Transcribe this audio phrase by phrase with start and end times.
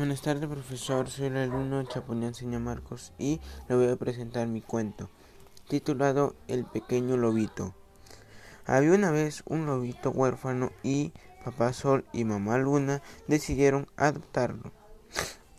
[0.00, 1.10] Buenas tardes, profesor.
[1.10, 5.10] Soy el alumno Chaponía Seña Marcos y le voy a presentar mi cuento,
[5.68, 7.74] titulado El pequeño lobito.
[8.64, 11.12] Había una vez un lobito huérfano y
[11.44, 14.72] papá Sol y mamá Luna decidieron adoptarlo.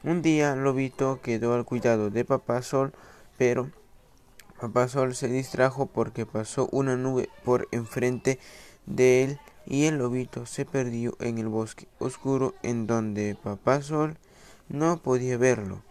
[0.03, 2.93] Un día Lobito quedó al cuidado de papá Sol,
[3.37, 3.69] pero
[4.59, 8.39] papá Sol se distrajo porque pasó una nube por enfrente
[8.87, 14.17] de él y el lobito se perdió en el bosque oscuro en donde papá Sol
[14.71, 15.81] no podía verlo.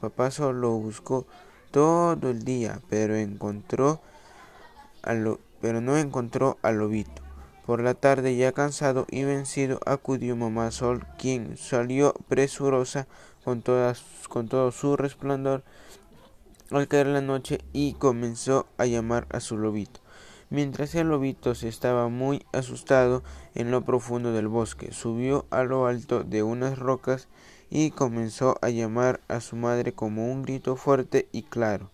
[0.00, 1.26] Papá Sol lo buscó
[1.70, 4.00] todo el día, pero encontró
[5.60, 7.22] pero no encontró al lobito.
[7.66, 13.06] Por la tarde, ya cansado y vencido, acudió mamá Sol, quien salió presurosa
[13.44, 15.62] con, todas, con todo su resplandor
[16.70, 19.99] al caer la noche y comenzó a llamar a su lobito.
[20.50, 23.22] Mientras el lobito se estaba muy asustado
[23.54, 27.28] en lo profundo del bosque, subió a lo alto de unas rocas
[27.70, 31.90] y comenzó a llamar a su madre como un grito fuerte y claro,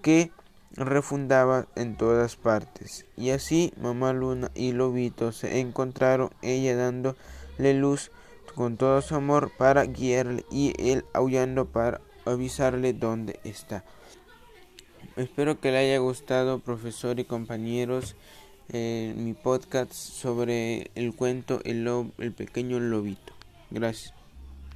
[0.00, 0.32] que
[0.72, 3.04] refundaba en todas partes.
[3.18, 8.10] Y así mamá Luna y Lobito se encontraron, ella dándole luz
[8.54, 13.84] con todo su amor para guiarle y él aullando para avisarle dónde está.
[15.16, 18.16] Espero que le haya gustado, profesor y compañeros,
[18.72, 21.86] eh, mi podcast sobre el cuento el,
[22.18, 23.32] el pequeño lobito.
[23.70, 24.19] Gracias.